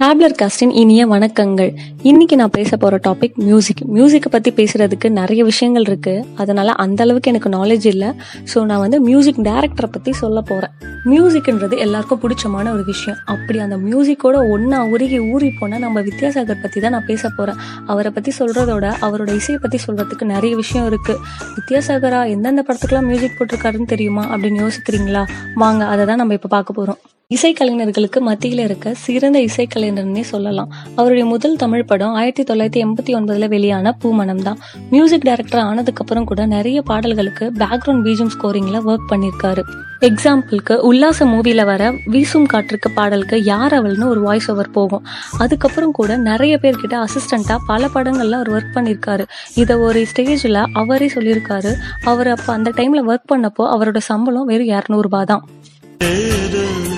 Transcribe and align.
ஹேப்லர் 0.00 0.34
casting 0.40 0.70
இனிய 0.70 1.06
வணக்கங்கள். 1.06 1.76
இன்னைக்கு 2.02 2.36
நான் 2.36 2.50
பேச 2.50 2.76
போற 2.76 2.98
டாபிக் 3.08 3.34
மியூசிக் 3.34 3.82
மியூசிக்கை 3.94 4.30
பத்தி 4.30 4.50
பேசுறதுக்கு 4.50 5.08
நிறைய 5.08 5.44
விஷயங்கள் 5.44 5.82
இருக்கு. 5.82 6.24
அதனால 6.34 6.72
அந்த 6.72 7.02
அளவுக்கு 7.02 7.30
எனக்கு 7.30 7.48
நாலேஜ் 7.48 7.86
இல்லை. 7.86 8.08
ஸோ 8.54 8.64
நான் 8.64 8.78
வந்து 8.78 9.00
மியூசிக் 9.00 9.38
டைரக்டரை 9.38 9.86
பத்தி 9.90 10.12
சொல்ல 10.12 10.40
போறேன். 10.40 10.70
மியூசிக்ன்றது 11.04 11.78
எல்லாருக்கும் 11.78 12.20
பிடிச்சமான 12.20 12.72
ஒரு 12.72 12.84
விஷயம். 12.84 13.18
அப்படி 13.24 13.58
அந்த 13.58 13.76
மியூசிக்கோட 13.76 14.36
ஒன்னா 14.56 14.90
உருகி 14.90 15.18
ஊறி 15.18 15.52
போனா 15.60 15.78
நம்ம 15.78 16.00
வித்யாசாகர் 16.00 16.62
பத்தி 16.62 16.80
தான் 16.80 16.90
நான் 16.90 17.06
பேச 17.06 17.28
போறேன். 17.28 17.56
அவரை 17.86 18.10
பத்தி 18.10 18.32
சொல்றதோட 18.38 18.92
அவரோட 19.00 19.32
இசையை 19.34 19.62
பத்தி 19.62 19.80
சொல்றதுக்கு 19.86 20.22
நிறைய 20.22 20.56
விஷயம் 20.56 20.86
இருக்கு. 20.86 21.16
வித்யாசாகரா 21.56 22.28
எந்தெந்த 22.28 22.64
படத்துக்குலாம் 22.68 23.10
மியூசிக் 23.12 23.40
போட்டிருக்காருன்னு 23.40 23.92
தெரியுமா? 23.96 24.36
அப்படின்னு 24.36 24.68
யோசிக்கிறீங்களா? 24.68 25.24
வாங்க 25.54 25.84
அதை 25.86 26.06
தான் 26.06 26.16
நம்ம 26.16 26.32
இப்ப 26.32 26.48
பார்க்க 26.48 26.80
போறோம். 26.80 27.02
இசைக்கலைஞர்களுக்கு 27.28 28.20
மத்தியில் 28.20 28.58
இருக்க 28.58 28.94
சிறந்த 28.94 29.38
இசைக்கலைஞர்னே 29.40 30.20
சொல்லலாம். 30.20 30.72
அவருடைய 30.94 31.28
முதல் 31.28 31.56
தமிழ் 31.56 31.84
படம் 31.84 32.12
ஆயிரத்தி 32.12 32.42
தொள்ளாயிரத்தி 32.42 32.84
எண்பத்தி 32.84 33.12
ஒன்பதுல 33.18 33.48
வெளியான 33.48 33.96
பூமணம் 34.02 34.42
தான் 34.42 34.58
மியூசிக் 34.90 35.22
டைரக்டர் 35.22 35.60
ஆனதுக்கு 35.60 36.00
அப்புறம் 36.00 36.24
கூட 36.24 36.46
நிறைய 36.46 36.82
பாடல்களுக்கு 36.82 37.52
பேக்ரவுண்ட் 37.58 38.04
பீஜம் 38.06 38.30
ஸ்கோரிங்ல 38.34 38.80
ஒர்க் 38.90 39.08
பண்ணிருக்காரு 39.10 39.62
எக்ஸாம்பிளுக்கு 40.00 40.76
உல்லாச 40.76 41.24
மூவில 41.24 41.64
வர 41.64 41.94
வீசும் 42.06 42.46
காற்றுக்கு 42.46 42.90
பாடலுக்கு 42.90 43.42
யார் 43.42 43.72
அவள்னு 43.72 44.08
ஒரு 44.08 44.20
வாய்ஸ் 44.20 44.50
ஓவர் 44.50 44.70
போகும். 44.70 45.06
அதுக்கப்புறம் 45.38 45.92
கூட 45.92 46.16
நிறைய 46.16 46.58
பேர்கிட்ட 46.62 47.04
அசிஸ்டண்டா 47.04 47.56
பல 47.66 47.88
படங்கள்ல 47.94 48.30
அவர் 48.30 48.52
ஒர்க் 48.52 48.74
பண்ணிருக்காரு 48.74 49.26
இதை 49.54 49.76
ஒரு 49.76 50.06
ஸ்டேஜ்ல 50.12 50.66
அவரே 50.72 51.10
சொல்லியிருக்காரு. 51.14 51.74
அவர் 52.04 52.28
அப்ப 52.28 52.52
அந்த 52.52 52.72
டைம்ல 52.76 53.02
ஒர்க் 53.10 53.30
பண்ணப்போ 53.34 53.62
அவரோட 53.62 53.96
சம்பளம் 53.96 54.44
வெறும் 54.44 54.68
இரநூறுபா 54.68 55.22
தான் 55.24 55.44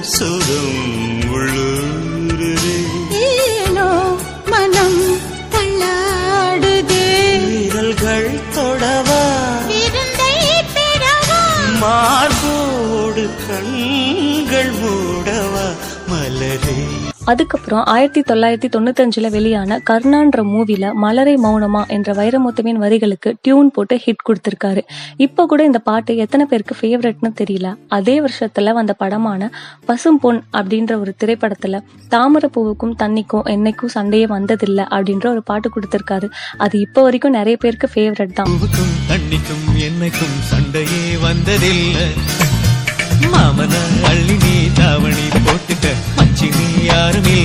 சுகம் 0.07 0.81
உள்ளூருதே 1.31 2.75
ஏனோ 3.21 3.89
மனம் 4.47 5.01
தள்ளாடுதே. 5.51 7.07
விரல்கள் 7.47 8.31
தொடவா. 8.55 9.23
மார்போடு 11.81 13.25
கண்கள் 13.49 14.73
மலரே 14.81 15.36
அதுக்கப்புறம் 17.27 17.85
ஆயிரத்தி 17.85 18.21
தொள்ளாயிரத்தி 18.21 18.69
தொண்ணூத்தஞ்சுல 18.75 19.31
வெளியான 19.31 19.81
கர்ணான்ற 19.91 20.43
மூவில 20.53 20.93
மலரை 20.93 21.35
மௌனமா 21.35 21.89
என்ற 21.89 22.13
வைரமுத்துவின் 22.13 22.81
வரிகளுக்கு 22.83 23.35
டியூன் 23.43 23.71
போட்டு 23.71 24.01
ஹிட் 24.05 24.23
கொடுத்திருக்காரு. 24.29 24.83
இப்ப 25.17 25.47
கூட 25.47 25.65
இந்த 25.65 25.79
பாட்டு 25.79 26.17
எத்தனை 26.17 26.47
பேருக்கு 26.47 26.77
ஃபேவரட்னு 26.81 27.31
தெரியல. 27.41 27.75
அதே 27.89 28.21
வருஷத்துல 28.21 28.73
வந்த 28.73 28.93
படமான 28.93 29.51
பசும் 29.85 30.19
பொன் 30.19 30.45
அப்படின்ற 30.53 31.01
ஒரு 31.01 31.15
திரைப்படத்துல 31.25 31.81
தாமரப்பூவுக்கும் 32.11 32.95
தண்ணிக்கும் 32.99 33.47
என்னைக்கும் 33.55 33.95
சண்டையே 33.97 34.27
வந்ததில்லை 34.27 34.87
அப்படின்ற 34.99 35.27
ஒரு 35.27 35.43
பாட்டு 35.43 35.71
கொடுத்திருக்காரு. 35.75 36.29
அது 36.57 36.81
இப்ப 36.81 37.03
வரைக்கும் 37.03 37.33
நிறைய 37.33 37.57
பேருக்கு 37.57 37.91
ஃபேவரட் 37.95 38.33
தான். 38.33 38.47
தண்ணிக்கும் 39.13 39.67
என்னைக்கும் 39.89 40.37
சண்டையே 40.53 41.15
வந்ததில்லை. 41.27 42.09
மாமன 43.35 43.75
அள்ளி 44.05 44.37
நீ 44.45 44.57
தாவணி 44.75 45.27
போட்டுக்க. 45.47 46.16
மச்சி 46.39 46.49
நீ 46.57 47.37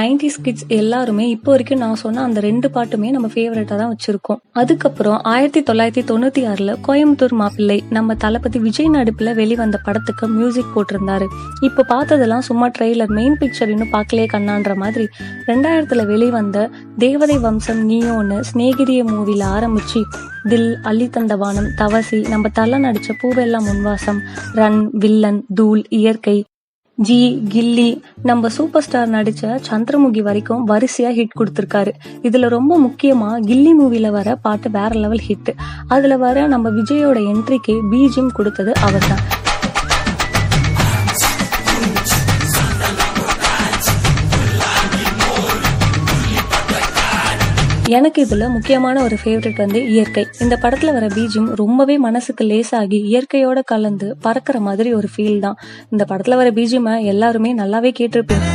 நைன்டிஸ் 0.00 0.40
கிட்ஸ் 0.44 0.66
எல்லாருமே 0.78 1.24
இப்போ 1.34 1.50
வரைக்கும் 1.52 1.80
நான் 1.82 2.00
சொன்ன 2.02 2.22
அந்த 2.26 2.40
ரெண்டு 2.46 2.68
பாட்டுமே 2.74 3.08
நம்ம 3.14 3.28
ஃபேவரட்டா 3.34 3.76
தான் 3.80 3.90
வச்சிருக்கோம். 3.92 4.38
அதுக்கப்புறம் 4.60 5.18
ஆயிரத்தி 5.32 5.60
தொள்ளாயிரத்தி 5.68 6.04
தொண்ணூத்தி 6.10 6.42
ஆறுல 6.50 6.72
கோயம்புத்தூர் 6.86 7.34
மாப்பிள்ளை 7.40 7.78
நம்ம 7.96 8.14
தளபதி 8.24 8.58
விஜய் 8.66 8.90
நடிப்புல 8.96 9.34
வெளிவந்த 9.40 9.78
படத்துக்கு 9.86 10.26
மியூசிக் 10.36 10.72
போட்டிருந்தாரு. 10.74 11.26
இப்போ 11.68 11.84
பார்த்ததெல்லாம் 11.92 12.46
சும்மா 12.48 12.68
ட்ரெய்லர் 12.76 13.14
மெயின் 13.18 13.38
பிக்சர் 13.40 13.72
இன்னும் 13.74 13.94
பார்க்கலே 13.96 14.26
கண்ணான்ற 14.34 14.74
மாதிரி. 14.82 15.06
ரெண்டாயிரத்துல 15.50 16.04
வெளிவந்த 16.12 16.68
தேவதை 17.04 17.38
வம்சம் 17.46 17.82
நீயோன்னு 17.90 18.38
ஸ்நேகிரிய 18.50 19.02
மூவில 19.12 19.44
ஆரம்பிச்சு 19.56 20.02
தில் 20.50 20.70
அள்ளி 20.90 21.06
தந்த 21.16 21.34
வானம் 21.42 21.68
தவசி 21.80 22.20
நம்ம 22.32 22.48
தலை 22.58 22.78
நடிச்ச 22.86 23.10
பூவெல்லாம் 23.22 23.68
முன்வாசம் 23.70 24.20
ரன் 24.60 24.80
வில்லன் 25.02 25.42
தூள் 25.54 25.82
இயற்கை 25.98 26.36
ஜி 27.06 27.42
கில்லி 27.48 28.02
நம்ம 28.22 28.48
சூப்பர் 28.48 28.82
ஸ்டார் 28.82 29.10
நடிச்ச 29.10 29.60
சந்திரமுகி 29.70 30.22
வரைக்கும் 30.22 30.68
வரிசையா 30.68 31.10
ஹிட் 31.18 31.36
கொடுத்திருக்காரு. 31.38 31.92
இதுல 32.22 32.48
ரொம்ப 32.48 32.80
முக்கியமா 32.80 33.30
கில்லி 33.48 33.72
மூவில 33.80 34.10
வர 34.10 34.36
பாட்டு 34.36 34.70
வேற 34.70 34.94
லெவல் 34.94 35.24
ஹிட் 35.28 35.52
அதுல 35.88 36.16
வர 36.16 36.46
நம்ம 36.46 36.70
விஜயோட 36.70 37.20
என்ட்ரிக்கு 37.32 37.76
பிஜிஎம் 37.92 38.32
கொடுத்தது 38.32 38.74
அவர் 38.80 39.08
தான் 39.08 39.22
எனக்கு 47.90 48.20
இதுல 48.24 48.50
முக்கியமான 48.50 49.02
ஒரு 49.02 49.16
ஃபேவரட் 49.24 49.56
வந்து 49.56 49.80
இயற்கை. 49.88 50.24
இந்த 50.40 50.58
படத்துல 50.62 50.92
வர 50.92 51.06
பீஜம் 51.06 51.48
ரொம்பவே 51.54 51.98
மனசுக்கு 51.98 52.44
லேசாகி 52.44 52.98
இயற்கையோட 53.10 53.60
கலந்து 53.64 54.16
பறக்கிற 54.20 54.60
மாதிரி 54.60 54.92
ஒரு 54.92 55.08
ஃபீல் 55.14 55.38
தான். 55.38 55.56
இந்த 55.90 56.06
படத்துல 56.08 56.36
வர 56.36 56.50
பீஜியம 56.50 57.04
எல்லாருமே 57.04 57.52
நல்லாவே 57.54 57.92
கேட்டிருப்பீங்க. 57.98 58.48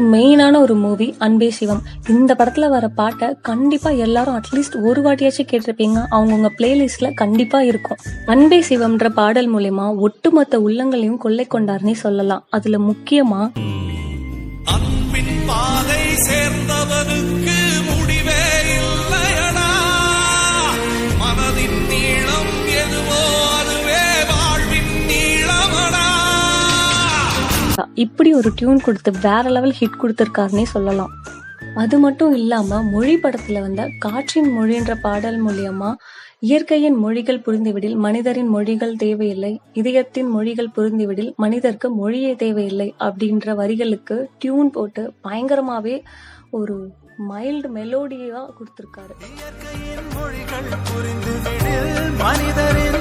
மெயினான 0.00 0.60
ஒரு 0.60 0.74
மூவி 0.74 1.14
அன்பே 1.18 1.50
சிவம். 1.50 1.82
இந்த 2.08 2.34
படத்துல 2.38 2.68
வர 2.68 2.88
பாட்டை 2.88 3.36
கண்டிப்பா 3.42 3.90
எல்லாரும் 3.90 4.40
அட்லீஸ்ட் 4.40 4.82
ஒரு 4.82 5.02
வாட்டியாச்சும் 5.02 5.50
கேட்டிருப்பீங்க. 5.50 6.04
அவங்கவுங்க 6.10 6.48
பிளேலிஸ்ட்ல 6.58 7.14
கண்டிப்பா 7.14 7.62
இருக்கும். 7.62 7.96
அன்பே 8.26 8.64
சிவம்ன்ற 8.68 9.08
பாடல் 9.08 9.54
மூலயமா 9.54 9.96
ஒட்டுமொத்த 9.96 10.58
உள்ளங்களையும் 10.58 11.16
கொள்ளை 11.16 11.46
கொண்டார்னே 11.50 11.92
சொல்லலாம். 11.92 12.46
அதுல 12.50 12.78
முக்கியமா 12.78 13.50
அன்பின் 14.64 15.48
இப்படி 27.94 28.34
ஒரு 28.34 28.50
டியூன் 28.56 28.80
கொடுத்து 28.80 29.12
வேற 29.22 29.42
லெவல் 29.48 29.74
ஹிட் 29.80 30.00
கொடுத்துருக்காருன்னே 30.02 30.62
சொல்லலாம். 30.62 31.12
அது 31.74 31.98
மட்டும் 31.98 32.32
இல்லாம 32.34 32.82
மொழி 32.82 33.14
படத்துல 33.16 33.60
வந்த 33.60 33.88
காற்றின் 33.98 34.50
மொழின்ற 34.58 34.94
பாடல் 35.00 35.46
மூலியமா 35.46 35.94
இயற்கையின் 36.38 36.94
மொழிகள் 36.94 37.44
புரிந்துவிடில் 37.46 37.94
மனிதரின் 37.94 38.48
மொழிகள் 38.48 38.96
தேவையில்லை 38.96 39.60
இதயத்தின் 39.72 40.30
மொழிகள் 40.30 40.70
புரிந்துவிடில் 40.76 41.34
மனிதருக்கு 41.34 41.90
மொழியே 41.94 42.34
தேவையில்லை 42.34 42.94
அப்படின்ற 42.98 43.54
வரிகளுக்கு 43.54 44.24
டியூன் 44.38 44.70
போட்டு 44.70 45.12
பயங்கரமாவே 45.24 46.02
ஒரு 46.50 46.76
மைல்டு 47.30 47.68
மெலோடியா 47.76 48.40
கொடுத்திருக்காரு. 48.56 49.14
இயற்கையின் 49.28 50.08
மொழிகள் 50.14 50.70
புரிந்துவிடில் 50.88 52.16
மனிதரின் 52.18 53.00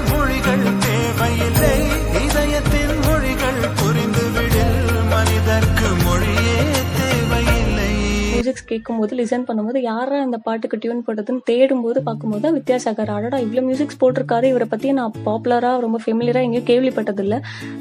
கேட்கும்போது 8.72 9.14
லிசன் 9.20 9.46
பண்ணும்போது 9.50 9.80
யாரா 9.90 10.18
இந்த 10.28 10.38
பாட்டுக்கு 10.48 10.80
டியூன் 10.84 11.04
போட்டதுன்னு 11.08 11.44
தேடும்போது 11.50 12.00
பார்க்கும்போது 12.08 12.44
தான் 12.46 12.56
வித்யாசாகர் 12.60 13.12
ஆடடா 13.16 13.40
இவ்வளோ 13.46 13.64
மியூசிக்ஸ் 13.70 14.00
போட்டிருக்காரு 14.04 14.46
இவரை 14.54 14.68
பற்றி 14.74 14.94
நான் 15.00 15.14
பாப்புலராக 15.28 15.84
ரொம்ப 15.86 16.00
ஃபெமிலியராக 16.06 16.48
எங்கேயும் 16.48 16.68
கேள்விப்பட்டதில்ல. 16.72 17.36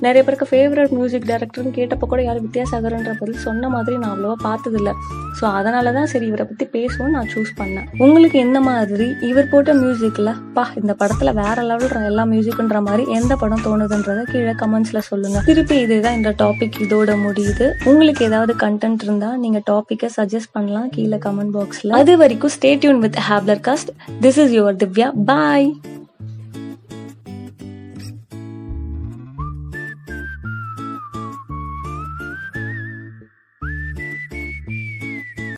நிறைய 0.06 0.22
பேருக்கு 0.26 0.48
ஃபேவரட் 0.52 0.94
மியூசிக் 0.98 1.28
டைரக்டர்னு 1.30 1.72
கேட்டப்போ 1.78 2.08
கூட 2.12 2.20
யாரும் 2.28 2.46
வித்யாசாகர்ன்ற 2.48 3.14
பதில் 3.22 3.42
சொன்ன 3.46 3.68
மாதிரி 3.76 3.96
நான் 4.02 4.12
அவ்வளோவா 4.14 4.38
பார்த்ததில்ல. 4.48 4.92
ஸோ 5.38 5.44
அதனால 5.58 5.92
தான் 5.98 6.08
சரி 6.12 6.26
இவரை 6.30 6.46
பற்றி 6.50 6.66
பேசுவோம் 6.76 7.12
நான் 7.16 7.30
சூஸ் 7.34 7.52
பண்ணேன். 7.58 7.86
உங்களுக்கு 8.04 8.38
எந்த 8.46 8.58
மாதிரி 8.68 9.08
இவர் 9.30 9.50
போட்ட 9.52 9.74
மியூசிக்கில் 9.82 10.32
பா 10.56 10.64
இந்த 10.82 10.92
படத்தில் 11.00 11.32
வேற 11.42 11.58
லெவல் 11.70 12.06
எல்லா 12.10 12.24
மியூசிக்ன்ற 12.32 12.78
மாதிரி 12.88 13.04
எந்த 13.18 13.32
படம் 13.42 13.64
தோணுதுன்றதை 13.66 14.24
கீழே 14.32 14.54
கமெண்ட்ஸில் 14.62 15.04
சொல்லுங்கள் 15.10 15.44
திருப்பி 15.48 15.76
இதுதான் 15.84 16.16
இந்த 16.18 16.30
டாபிக் 16.42 16.78
இதோட 16.84 17.12
முடியுது. 17.26 17.66
உங்களுக்கு 17.90 18.22
ஏதாவது 18.30 18.52
கண்டென்ட் 18.64 19.04
இருந்தால் 19.06 19.38
நீங்கள் 19.44 19.64
டாப்பிக்கை 19.70 20.08
சஜஸ்ட் 20.16 20.52
பண்ணலாம். 20.56 20.77
கீழே 20.86 21.18
கமெண்ட் 21.18 21.54
பாக்ஸ்ல 21.56 21.94
அது 21.98 22.14
வரைக்கும் 22.16 22.54
stay 22.56 22.72
tuned 22.76 23.00
with 23.00 23.20
hapler 23.28 23.62
cast 23.68 23.92
this 24.20 24.40
is 24.44 24.54
your 24.58 24.78
Divya 24.82 25.10
bye 25.24 25.68